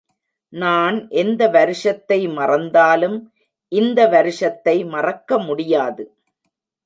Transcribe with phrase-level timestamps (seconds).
[0.53, 3.17] நான் எந்த வருஷத்தை மறந்தாலும்
[3.71, 6.03] இந்த வருஷத்தை மறக்க முடியாது.